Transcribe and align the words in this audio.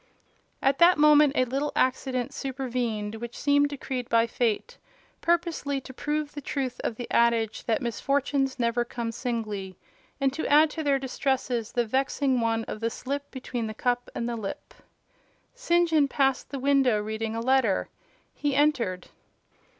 At 0.63 0.79
that 0.79 0.97
moment 0.97 1.33
a 1.35 1.45
little 1.45 1.71
accident 1.75 2.33
supervened, 2.33 3.13
which 3.17 3.37
seemed 3.37 3.69
decreed 3.69 4.09
by 4.09 4.25
fate 4.25 4.79
purposely 5.21 5.79
to 5.81 5.93
prove 5.93 6.33
the 6.33 6.41
truth 6.41 6.81
of 6.83 6.95
the 6.95 7.07
adage, 7.11 7.65
that 7.65 7.83
"misfortunes 7.83 8.57
never 8.57 8.83
come 8.83 9.11
singly," 9.11 9.77
and 10.19 10.33
to 10.33 10.47
add 10.47 10.71
to 10.71 10.81
their 10.81 10.97
distresses 10.97 11.71
the 11.73 11.85
vexing 11.85 12.41
one 12.41 12.63
of 12.63 12.79
the 12.79 12.89
slip 12.89 13.29
between 13.29 13.67
the 13.67 13.75
cup 13.75 14.09
and 14.15 14.27
the 14.27 14.35
lip. 14.35 14.73
St. 15.53 15.87
John 15.87 16.07
passed 16.07 16.49
the 16.49 16.57
window 16.57 16.99
reading 16.99 17.35
a 17.35 17.39
letter. 17.39 17.87
He 18.33 18.55
entered. 18.55 19.09